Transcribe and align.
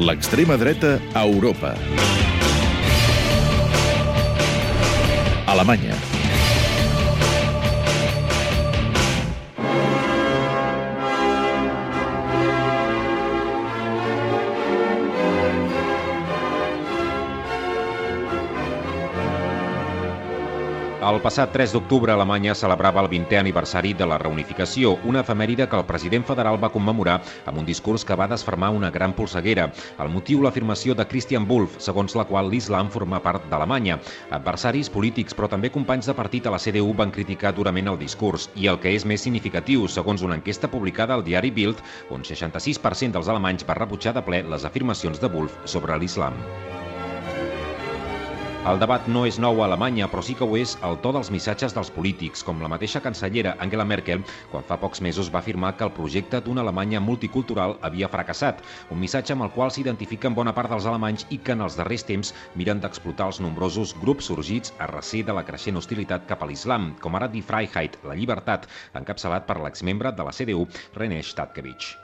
L'extrema 0.00 0.56
dreta 0.56 0.98
a 1.12 1.26
Europa. 1.26 1.76
Alemanya. 5.46 6.09
El 21.00 21.16
passat 21.24 21.48
3 21.48 21.72
d'octubre, 21.72 22.12
Alemanya 22.12 22.52
celebrava 22.52 23.00
el 23.00 23.06
20è 23.08 23.38
aniversari 23.40 23.94
de 23.96 24.04
la 24.04 24.18
reunificació, 24.20 24.98
una 25.08 25.22
efemèride 25.24 25.64
que 25.66 25.78
el 25.78 25.86
president 25.88 26.26
federal 26.28 26.58
va 26.60 26.68
commemorar 26.74 27.14
amb 27.48 27.56
un 27.62 27.64
discurs 27.64 28.04
que 28.04 28.16
va 28.20 28.26
desfermar 28.28 28.68
una 28.76 28.90
gran 28.92 29.14
polseguera. 29.16 29.70
El 29.96 30.10
motiu, 30.12 30.42
l'afirmació 30.44 30.92
de 30.94 31.06
Christian 31.08 31.46
Wolff, 31.48 31.78
segons 31.80 32.12
la 32.20 32.26
qual 32.28 32.50
l'islam 32.52 32.90
forma 32.92 33.22
part 33.24 33.46
d'Alemanya. 33.48 33.96
Adversaris 34.28 34.92
polítics, 34.92 35.32
però 35.32 35.48
també 35.48 35.70
companys 35.72 36.10
de 36.10 36.16
partit 36.18 36.44
a 36.44 36.52
la 36.52 36.60
CDU 36.60 36.92
van 36.98 37.14
criticar 37.16 37.54
durament 37.56 37.88
el 37.88 37.96
discurs. 38.02 38.50
I 38.60 38.68
el 38.68 38.76
que 38.82 38.92
és 38.92 39.06
més 39.08 39.24
significatiu, 39.24 39.88
segons 39.88 40.20
una 40.20 40.36
enquesta 40.36 40.68
publicada 40.68 41.16
al 41.16 41.24
diari 41.24 41.48
Bild, 41.48 41.80
on 42.10 42.28
66% 42.28 43.16
dels 43.16 43.32
alemanys 43.32 43.64
va 43.64 43.78
rebutjar 43.80 44.12
de 44.12 44.26
ple 44.28 44.42
les 44.44 44.68
afirmacions 44.68 45.16
de 45.16 45.32
Wolff 45.32 45.64
sobre 45.64 45.96
l'islam. 45.96 46.36
El 48.60 48.76
debat 48.76 49.06
no 49.08 49.22
és 49.24 49.38
nou 49.40 49.62
a 49.62 49.64
Alemanya, 49.64 50.04
però 50.12 50.20
sí 50.20 50.34
que 50.36 50.44
ho 50.44 50.56
és 50.58 50.74
el 50.84 50.98
to 51.00 51.14
dels 51.16 51.30
missatges 51.32 51.72
dels 51.72 51.88
polítics, 51.94 52.42
com 52.44 52.58
la 52.60 52.68
mateixa 52.68 53.00
cancellera 53.00 53.54
Angela 53.64 53.86
Merkel, 53.88 54.20
quan 54.50 54.66
fa 54.68 54.76
pocs 54.82 55.00
mesos 55.00 55.30
va 55.32 55.40
afirmar 55.40 55.70
que 55.78 55.86
el 55.86 55.94
projecte 55.96 56.42
d'una 56.44 56.60
Alemanya 56.60 57.00
multicultural 57.00 57.78
havia 57.80 58.10
fracassat, 58.12 58.60
un 58.92 59.00
missatge 59.00 59.32
amb 59.32 59.46
el 59.46 59.52
qual 59.54 59.72
s'identifiquen 59.72 60.36
bona 60.36 60.52
part 60.52 60.68
dels 60.74 60.84
alemanys 60.84 61.24
i 61.32 61.38
que 61.40 61.56
en 61.56 61.64
els 61.64 61.78
darrers 61.80 62.04
temps 62.04 62.34
miren 62.52 62.84
d'explotar 62.84 63.30
els 63.32 63.40
nombrosos 63.40 63.96
grups 64.02 64.28
sorgits 64.28 64.76
a 64.76 64.90
recer 64.92 65.24
de 65.24 65.38
la 65.40 65.46
creixent 65.48 65.80
hostilitat 65.80 66.28
cap 66.28 66.44
a 66.44 66.50
l'islam, 66.52 66.92
com 67.00 67.16
ara 67.16 67.32
Die 67.32 67.40
Freiheit, 67.40 67.96
la 68.04 68.18
llibertat, 68.20 68.68
encapçalat 68.92 69.48
per 69.48 69.56
l'exmembre 69.64 70.12
de 70.12 70.28
la 70.28 70.36
CDU, 70.36 70.68
René 71.00 71.22
Stadkevich. 71.24 71.94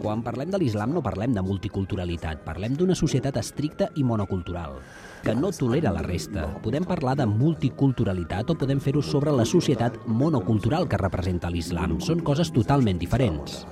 Quan 0.00 0.24
parlem 0.24 0.56
de 0.56 0.64
l'islam 0.64 0.96
no 0.96 1.04
parlem 1.04 1.36
de 1.36 1.44
multiculturalitat, 1.44 2.46
parlem 2.48 2.80
d'una 2.80 2.96
societat 2.96 3.36
estricta 3.44 3.92
i 4.00 4.08
monocultural 4.08 4.80
que 5.22 5.34
no 5.34 5.52
tolera 5.54 5.92
la 5.94 6.02
resta. 6.02 6.46
Podem 6.64 6.84
parlar 6.84 7.14
de 7.20 7.26
multiculturalitat 7.30 8.50
o 8.50 8.56
podem 8.58 8.80
fer-ho 8.82 9.02
sobre 9.02 9.34
la 9.34 9.46
societat 9.46 10.00
monocultural 10.06 10.88
que 10.88 11.00
representa 11.00 11.50
l'islam. 11.50 11.98
Són 12.00 12.24
coses 12.26 12.50
totalment 12.54 12.98
diferents. 12.98 13.62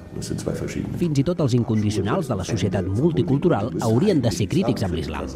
Fins 1.00 1.18
i 1.18 1.26
tot 1.26 1.42
els 1.42 1.56
incondicionals 1.58 2.30
de 2.30 2.38
la 2.38 2.46
societat 2.46 2.86
multicultural 2.86 3.74
haurien 3.82 4.22
de 4.22 4.32
ser 4.34 4.48
crítics 4.50 4.86
amb 4.86 4.98
l'islam. 4.98 5.26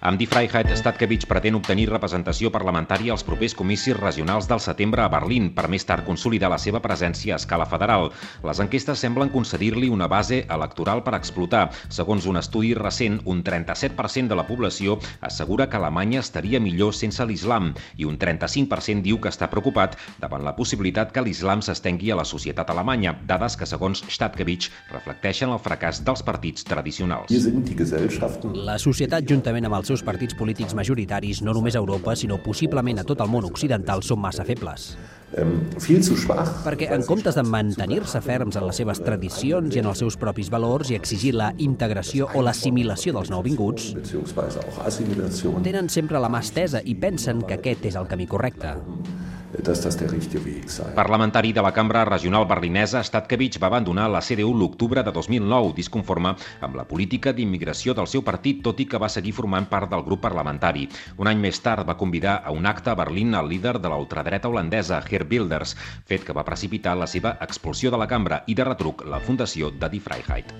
Amb 0.00 0.16
Die 0.16 0.24
Freiheit, 0.24 0.70
Stadkevich 0.72 1.26
pretén 1.28 1.58
obtenir 1.58 1.90
representació 1.90 2.48
parlamentària 2.48 3.12
als 3.12 3.20
propers 3.20 3.52
comicis 3.52 3.92
regionals 3.98 4.46
del 4.48 4.62
setembre 4.64 5.02
a 5.04 5.10
Berlín, 5.12 5.50
per 5.52 5.66
més 5.68 5.84
tard 5.84 6.06
consolidar 6.06 6.48
la 6.48 6.56
seva 6.56 6.80
presència 6.80 7.34
a 7.34 7.36
escala 7.36 7.66
federal. 7.68 8.08
Les 8.40 8.62
enquestes 8.64 9.02
semblen 9.04 9.28
concedir-li 9.28 9.90
una 9.92 10.08
base 10.08 10.46
electoral 10.48 11.02
per 11.04 11.18
explotar. 11.18 11.66
Segons 11.92 12.24
un 12.24 12.40
estudi 12.40 12.70
recent, 12.78 13.18
un 13.28 13.42
37% 13.44 14.32
de 14.32 14.38
la 14.40 14.46
població 14.48 14.96
assegura 15.20 15.66
que 15.68 15.76
Alemanya 15.76 16.24
estaria 16.24 16.62
millor 16.64 16.96
sense 16.96 17.26
l'islam 17.28 17.74
i 18.00 18.08
un 18.08 18.16
35% 18.16 19.04
diu 19.04 19.20
que 19.20 19.28
està 19.28 19.50
preocupat 19.52 19.98
davant 20.24 20.48
la 20.48 20.56
possibilitat 20.56 21.12
que 21.12 21.26
l'islam 21.28 21.60
s'estengui 21.60 22.08
a 22.08 22.16
la 22.16 22.24
societat 22.24 22.72
alemanya, 22.72 23.18
dades 23.28 23.52
que, 23.52 23.68
segons 23.68 24.00
Stadkevich, 24.08 24.70
reflecteixen 24.94 25.52
el 25.52 25.60
fracàs 25.60 26.00
dels 26.08 26.24
partits 26.24 26.64
tradicionals. 26.64 27.28
La 28.64 28.80
societat, 28.80 29.28
juntament 29.28 29.68
amb 29.68 29.82
els 29.82 29.89
seus 29.90 30.04
partits 30.06 30.36
polítics 30.38 30.74
majoritaris, 30.78 31.42
no 31.42 31.54
només 31.56 31.74
a 31.74 31.82
Europa, 31.82 32.14
sinó 32.16 32.38
possiblement 32.42 33.02
a 33.02 33.06
tot 33.06 33.20
el 33.20 33.30
món 33.32 33.48
occidental, 33.48 34.04
són 34.06 34.22
massa 34.22 34.46
febles. 34.46 34.94
Perquè 35.30 36.88
en 36.94 37.04
comptes 37.06 37.36
de 37.38 37.44
mantenir-se 37.46 38.22
ferms 38.24 38.58
en 38.58 38.66
les 38.66 38.80
seves 38.82 39.02
tradicions 39.04 39.76
i 39.76 39.82
en 39.82 39.90
els 39.92 40.02
seus 40.02 40.18
propis 40.18 40.50
valors 40.50 40.90
i 40.90 40.98
exigir 40.98 41.36
la 41.38 41.52
integració 41.58 42.30
o 42.34 42.42
l'assimilació 42.42 43.14
dels 43.14 43.30
nouvinguts, 43.30 43.92
tenen 45.62 45.90
sempre 45.90 46.22
la 46.22 46.30
mà 46.32 46.42
estesa 46.42 46.82
i 46.82 46.98
pensen 46.98 47.46
que 47.46 47.60
aquest 47.60 47.90
és 47.92 47.98
el 48.00 48.10
camí 48.10 48.26
correcte 48.30 48.74
Parlamentari 50.94 51.52
de 51.52 51.62
la 51.62 51.72
cambra 51.72 52.04
regional 52.04 52.46
berlinesa, 52.46 53.02
Stadkevich 53.04 53.58
va 53.60 53.68
abandonar 53.68 54.08
la 54.10 54.20
CDU 54.20 54.54
l'octubre 54.56 55.02
de 55.02 55.12
2009, 55.12 55.72
disconforme 55.76 56.34
amb 56.60 56.76
la 56.76 56.86
política 56.88 57.32
d'immigració 57.32 57.94
del 57.94 58.08
seu 58.08 58.22
partit, 58.22 58.62
tot 58.64 58.80
i 58.80 58.86
que 58.86 58.98
va 58.98 59.08
seguir 59.08 59.32
formant 59.36 59.68
part 59.68 59.90
del 59.90 60.04
grup 60.06 60.22
parlamentari. 60.24 60.88
Un 61.18 61.28
any 61.28 61.38
més 61.38 61.60
tard 61.60 61.86
va 61.88 61.98
convidar 62.00 62.40
a 62.44 62.54
un 62.56 62.66
acte 62.66 62.90
a 62.90 62.96
Berlín 62.98 63.34
el 63.34 63.48
líder 63.48 63.78
de 63.80 63.88
la 63.88 64.00
ultradreta 64.00 64.48
holandesa, 64.48 65.02
Geert 65.06 65.30
Wilders, 65.30 65.76
fet 66.06 66.24
que 66.24 66.36
va 66.36 66.46
precipitar 66.46 66.96
la 66.96 67.10
seva 67.10 67.36
expulsió 67.40 67.90
de 67.90 68.00
la 68.00 68.08
cambra 68.08 68.44
i 68.46 68.54
de 68.54 68.64
retruc 68.64 69.04
la 69.06 69.20
fundació 69.20 69.70
de 69.70 69.88
Die 69.92 70.00
Freiheit. 70.00 70.54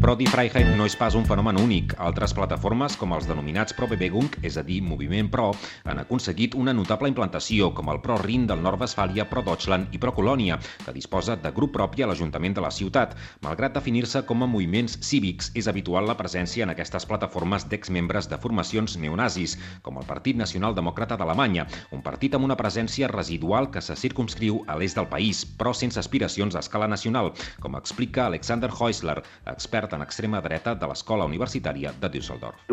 Però 0.00 0.14
Die 0.16 0.24
Freiheit 0.32 0.70
no 0.78 0.86
és 0.88 0.94
pas 0.96 1.12
un 1.12 1.26
fenomen 1.28 1.58
únic. 1.60 1.92
Altres 2.00 2.32
plataformes, 2.32 2.94
com 2.96 3.12
els 3.12 3.26
denominats 3.28 3.74
Pro-Bewegung, 3.76 4.38
és 4.48 4.54
a 4.56 4.62
dir, 4.64 4.78
Moviment 4.80 5.26
Pro, 5.28 5.50
han 5.84 5.98
aconseguit 6.00 6.54
una 6.56 6.72
notable 6.72 7.10
implantació, 7.10 7.68
com 7.76 7.90
el 7.92 8.00
Pro-Rin 8.00 8.46
del 8.48 8.62
Nord-Westfàlia, 8.64 9.26
Pro-Deutschland 9.28 9.92
i 9.92 10.00
Pro-Colònia, 10.00 10.56
que 10.86 10.94
disposa 10.96 11.36
de 11.36 11.52
grup 11.52 11.74
propi 11.74 12.00
a 12.00 12.08
l'Ajuntament 12.08 12.56
de 12.56 12.64
la 12.64 12.70
ciutat. 12.72 13.12
Malgrat 13.44 13.76
definir-se 13.76 14.22
com 14.24 14.40
a 14.40 14.48
moviments 14.48 14.96
cívics, 15.04 15.50
és 15.52 15.68
habitual 15.68 16.08
la 16.08 16.16
presència 16.16 16.64
en 16.64 16.72
aquestes 16.72 17.04
plataformes 17.04 17.68
d'exmembres 17.68 18.30
de 18.32 18.40
formacions 18.40 18.96
neonazis, 18.96 19.58
com 19.84 20.00
el 20.00 20.08
Partit 20.08 20.40
Nacional 20.40 20.72
Demòcrata 20.80 21.20
d'Alemanya, 21.20 21.68
un 21.92 22.00
partit 22.00 22.38
amb 22.40 22.48
una 22.48 22.56
presència 22.56 23.12
residual 23.12 23.68
que 23.68 23.84
se 23.84 24.00
circumscriu 24.00 24.64
a 24.66 24.80
l'est 24.80 24.96
del 24.96 25.12
país, 25.12 25.44
però 25.44 25.76
sense 25.76 26.00
aspiracions 26.00 26.56
a 26.56 26.64
escala 26.64 26.88
nacional, 26.88 27.34
com 27.60 27.76
explica 27.76 28.24
Alexander 28.30 28.72
Heusler, 28.72 29.20
expert 29.44 29.89
en 29.96 30.02
extrema 30.04 30.40
dreta 30.44 30.74
de 30.74 30.88
l'Escola 30.90 31.26
Universitària 31.28 31.92
de 32.00 32.10
Düsseldorf. 32.12 32.66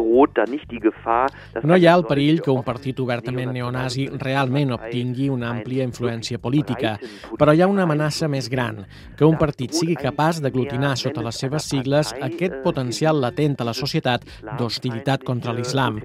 No 1.63 1.77
hi 1.77 1.87
ha 1.87 1.95
el 1.97 2.05
perill 2.07 2.41
que 2.41 2.51
un 2.53 2.63
partit 2.67 2.99
obertament 3.03 3.53
neonazi 3.53 4.07
realment 4.21 4.73
obtingui 4.75 5.29
una 5.33 5.51
àmplia 5.53 5.85
influència 5.87 6.39
política, 6.39 6.95
però 7.37 7.53
hi 7.53 7.61
ha 7.61 7.69
una 7.71 7.85
amenaça 7.87 8.27
més 8.31 8.49
gran, 8.49 8.83
que 9.17 9.25
un 9.25 9.37
partit 9.37 9.73
sigui 9.73 9.97
capaç 9.99 10.41
d'aglutinar 10.43 10.95
sota 10.97 11.23
les 11.25 11.39
seves 11.43 11.67
sigles 11.69 12.13
aquest 12.21 12.59
potencial 12.63 13.21
latent 13.21 13.57
a 13.61 13.67
la 13.69 13.75
societat 13.77 14.25
d'hostilitat 14.57 15.23
contra 15.27 15.53
l'islam, 15.53 16.01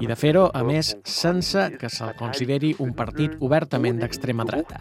i 0.00 0.06
de 0.06 0.16
fer-ho, 0.18 0.46
a 0.54 0.62
més, 0.66 0.94
sense 1.04 1.68
que 1.80 1.90
se'l 1.92 2.14
consideri 2.18 2.74
un 2.82 2.92
partit 2.96 3.36
obertament 3.40 4.00
d'extrema 4.02 4.46
dreta. 4.48 4.80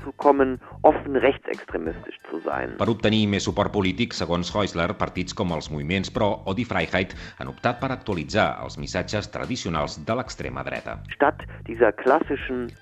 Per 2.79 2.90
obtenir 2.91 3.22
més 3.31 3.45
suport 3.47 3.72
polític, 3.74 4.13
segons 4.18 4.51
Heusler, 4.53 4.91
partits 5.00 5.35
com 5.38 5.53
els 5.56 5.69
moviments 5.75 6.12
pro 6.16 6.31
o 6.46 6.56
Die 6.56 6.66
Freiheit 6.66 7.13
han 7.38 7.52
optat 7.52 7.81
per 7.81 7.91
actualitzar 7.94 8.47
els 8.63 8.80
missatges 8.81 9.30
tradicionals 9.34 10.00
de 10.08 10.16
l'extrema 10.18 10.63
dreta. 10.63 10.97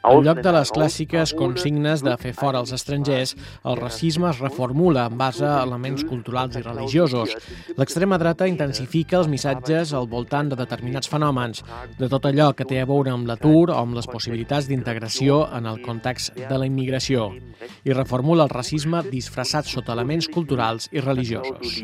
En 0.03 0.23
lloc 0.23 0.41
de 0.45 0.53
les 0.55 0.71
clàssiques 0.77 1.33
consignes 1.37 2.03
de 2.05 2.15
fer 2.21 2.33
fora 2.37 2.61
els 2.63 2.73
estrangers, 2.75 3.35
el 3.65 3.79
racisme 3.79 4.29
es 4.29 4.39
reformula 4.43 5.07
en 5.09 5.17
base 5.17 5.45
a 5.47 5.61
elements 5.63 6.05
culturals 6.07 6.57
i 6.59 6.63
religiosos. 6.65 7.35
L'extrema 7.77 8.19
dreta 8.21 8.47
intensifica 8.49 9.19
els 9.21 9.31
missatges 9.31 9.93
al 9.93 10.07
voltant 10.11 10.51
de 10.51 10.59
determinats 10.59 11.09
fenòmens, 11.09 11.63
de 11.99 12.09
tot 12.11 12.27
allò 12.29 12.51
que 12.53 12.67
té 12.69 12.81
a 12.81 12.87
veure 12.89 13.13
amb 13.13 13.27
l'atur 13.29 13.71
o 13.71 13.79
amb 13.79 13.97
les 13.97 14.07
possibilitats 14.09 14.69
d'integració 14.69 15.43
en 15.57 15.67
el 15.69 15.81
context 15.85 16.35
de 16.37 16.57
la 16.57 16.69
immigració, 16.69 17.31
i 17.83 17.95
reformula 17.95 18.47
el 18.47 18.53
racisme 18.53 19.03
disfressat 19.09 19.69
sota 19.69 19.95
elements 19.97 20.29
culturals 20.31 20.89
i 20.91 21.03
religiosos. 21.03 21.77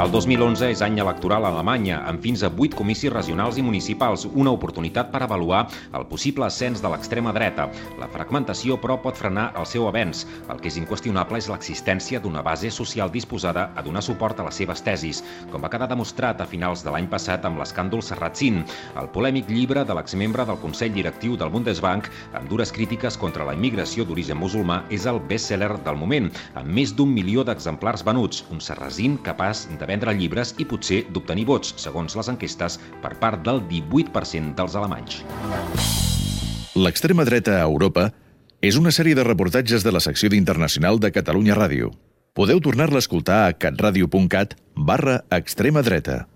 El 0.00 0.08
2011 0.08 0.70
és 0.72 0.80
any 0.80 0.94
electoral 1.02 1.44
a 1.44 1.50
Alemanya, 1.52 1.98
amb 2.08 2.22
fins 2.24 2.40
a 2.40 2.48
8 2.48 2.72
comicis 2.78 3.10
regionals 3.12 3.58
i 3.60 3.62
municipals, 3.62 4.22
una 4.32 4.52
oportunitat 4.56 5.10
per 5.12 5.18
avaluar 5.26 5.66
el 5.98 6.06
possible 6.08 6.46
ascens 6.46 6.80
de 6.80 6.88
l'extrema 6.88 7.34
dreta. 7.36 7.66
La 8.00 8.08
fragmentació, 8.08 8.78
però, 8.80 8.96
pot 9.02 9.18
frenar 9.20 9.50
el 9.60 9.66
seu 9.68 9.84
avenç. 9.90 10.22
El 10.48 10.62
que 10.62 10.70
és 10.70 10.78
inqüestionable 10.80 11.36
és 11.42 11.50
l'existència 11.52 12.20
d'una 12.24 12.40
base 12.46 12.70
social 12.72 13.12
disposada 13.12 13.66
a 13.76 13.84
donar 13.84 14.00
suport 14.06 14.40
a 14.40 14.46
les 14.46 14.62
seves 14.62 14.80
tesis, 14.86 15.20
com 15.52 15.60
va 15.60 15.68
quedar 15.74 15.90
demostrat 15.92 16.40
a 16.40 16.48
finals 16.48 16.80
de 16.86 16.96
l'any 16.96 17.10
passat 17.12 17.44
amb 17.44 17.60
l'escàndol 17.60 18.00
Serratzin, 18.00 18.62
el 18.96 19.12
polèmic 19.12 19.52
llibre 19.52 19.84
de 19.84 19.98
l'exmembre 20.00 20.48
del 20.48 20.62
Consell 20.64 20.96
Directiu 20.96 21.36
del 21.36 21.52
Bundesbank, 21.52 22.08
amb 22.32 22.48
dures 22.48 22.72
crítiques 22.72 23.20
contra 23.20 23.44
la 23.44 23.58
immigració 23.58 24.08
d'origen 24.08 24.40
musulmà, 24.40 24.80
és 24.88 25.04
el 25.04 25.20
best-seller 25.28 25.74
del 25.84 26.00
moment, 26.00 26.32
amb 26.54 26.72
més 26.80 26.96
d'un 26.96 27.12
milió 27.12 27.44
d'exemplars 27.44 28.08
venuts, 28.08 28.46
un 28.48 28.64
Serrazin 28.64 29.20
capaç 29.28 29.68
de 29.76 29.89
vendre 29.90 30.14
llibres 30.16 30.54
i 30.62 30.66
potser 30.70 31.02
d'obtenir 31.10 31.48
vots, 31.50 31.74
segons 31.82 32.16
les 32.16 32.30
enquestes, 32.32 32.78
per 33.02 33.16
part 33.20 33.42
del 33.46 33.62
18% 33.68 34.54
dels 34.58 34.78
alemanys. 34.78 35.20
L'extrema 36.78 37.26
dreta 37.26 37.58
a 37.58 37.66
Europa 37.66 38.10
és 38.62 38.76
una 38.78 38.92
sèrie 38.94 39.16
de 39.16 39.24
reportatges 39.26 39.82
de 39.82 39.92
la 39.92 40.02
secció 40.04 40.30
d'Internacional 40.30 41.00
de 41.02 41.10
Catalunya 41.12 41.56
Ràdio. 41.58 41.90
Podeu 42.36 42.60
tornar-la 42.62 43.00
a 43.00 43.04
escoltar 43.04 43.38
a 43.46 43.54
catradio.cat 43.58 44.54
barra 44.76 45.22
extrema 45.34 45.82
dreta. 45.82 46.26